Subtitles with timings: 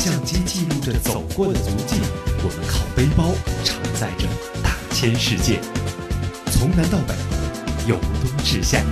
[0.00, 1.96] 相机记录着走过的足迹，
[2.38, 4.26] 我们靠背包承载着
[4.62, 5.60] 大千世界。
[6.50, 7.14] 从南到北，
[7.86, 8.82] 由东至夏。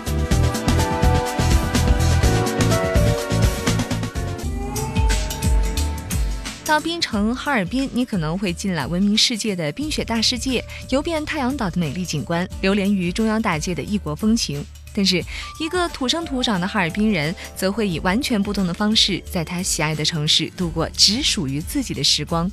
[6.67, 14.63] 到冰城哈尔滨，你可能会进来闻名世界的冰雪大世界，游遍太阳岛的美丽景观，流连于中央大街的异国风情。
[14.99, 15.25] 但是，
[15.61, 22.51] 一个土生土长的哈尔滨人，则会以完全不同的方式，在他喜爱的城市度过只属于自己的时光。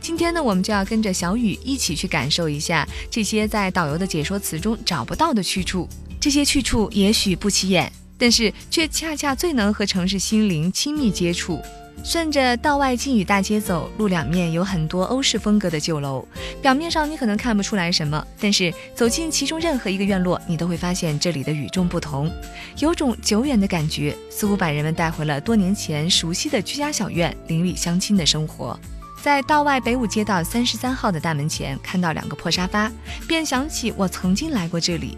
[0.00, 5.88] 今天呢，我们就要跟着小雨一起去感受一下这些在导游的解说词中找不到的去处。
[6.20, 11.60] 这些去处也许不起眼，但是却恰恰最能和城市心灵亲密接触。
[12.04, 16.24] 顺着道外禁语大街走，路两面有很多欧式风格的旧楼。
[16.60, 22.30] 表面上你可能看不出来什么，但是走进其中任何一个院落，你都会发现这里的与众不同，
[22.78, 28.78] 有种久远的感觉，似乎把人们带回了多年前熟悉的居家小院、邻里乡亲的生活。
[29.22, 32.92] 在道外北五街道三十三号的大门前，看到两个破沙发，
[33.26, 35.16] 便想起我曾经来过这里。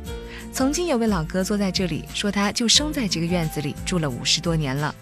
[0.58, 4.92] 曾经有位老哥坐在这里，说他就生在这个院子里，住了五十多年了。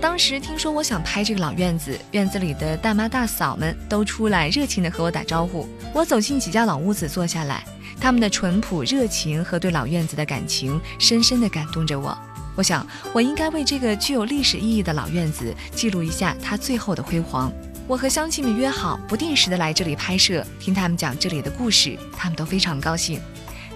[0.00, 5.68] 当时听说我想拍这个老院子，院子里的大妈大嫂们都出来热情地和我打招呼。
[5.92, 7.64] 我走进几家老屋子坐下来，
[8.00, 12.16] 他们的淳朴热情和对老院子的感情深深地感动着我。
[12.54, 17.52] 我想，我应该为这个具有历史意义的老院子记录一下它最后的辉煌。
[17.88, 23.20] 我和乡亲们约好，不定时的来这里拍摄，听他们讲这里的故事，他们都非常高兴。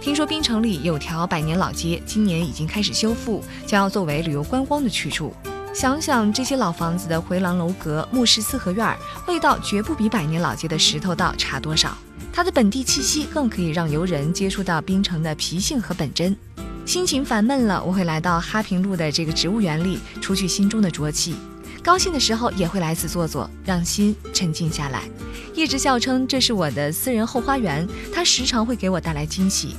[0.00, 5.34] 听说冰城里有条百年老街，今年已经开始修复，将要作为旅游观光的去处。
[5.74, 11.96] 想想这些老房子的回廊楼阁、木式四合院，味道绝不比百年老街的石头道差多少。
[12.32, 16.36] 它的本地气息更可以让游人接触到冰城的脾性和本真。
[16.86, 21.34] 心情烦闷了，我会来到哈平路的这个植物园里，除去心中的浊气；
[21.86, 25.02] 高兴的时候也会来此坐坐，让心沉静下来。
[25.54, 29.76] 一直笑称这是我的私人后花园，它时常会给我带来惊喜。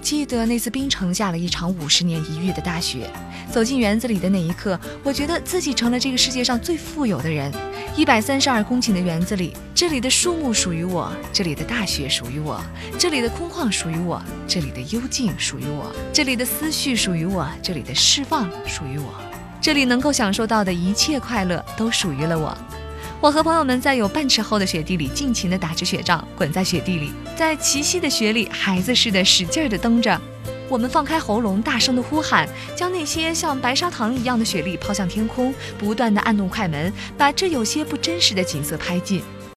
[0.00, 3.10] 记得那次冰城下了一场五十年一遇的大雪，
[3.50, 7.52] 走进园子里的那一刻，我觉得自己成了这个世界上最富有的人。
[7.96, 12.62] 一百三十二公顷的园子里，这里的树木属于我，这里的大雪属于我，
[12.96, 19.12] 这里的空旷属于我，这里的幽静属于我，这里的思绪属于我，这里的释放属于我，
[19.60, 22.56] 这里能够享受到的一切快乐都属于了我。
[23.20, 30.20] 我和朋友们在有半尺厚的雪地里尽情地打着雪仗，滚在雪地里，在齐膝的雪里，孩子似的使劲地蹬着。
[30.68, 39.22] 我们放开喉咙，大声地呼喊，将那些像白砂糖一样的雪粒抛向天空，不断地按动快门，把这有些不真实的景色拍进。